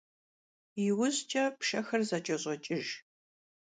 [0.83, 2.87] Yiujç'e pşşexer zeç'eş'oç'ıjj.